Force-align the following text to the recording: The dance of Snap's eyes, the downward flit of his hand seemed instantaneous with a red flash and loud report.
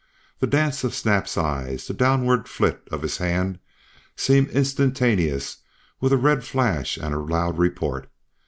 The 0.39 0.47
dance 0.47 0.83
of 0.83 0.95
Snap's 0.95 1.37
eyes, 1.37 1.85
the 1.85 1.93
downward 1.93 2.47
flit 2.47 2.81
of 2.91 3.03
his 3.03 3.17
hand 3.17 3.59
seemed 4.15 4.49
instantaneous 4.49 5.57
with 5.99 6.11
a 6.11 6.17
red 6.17 6.43
flash 6.43 6.97
and 6.97 7.15
loud 7.29 7.59
report. 7.59 8.09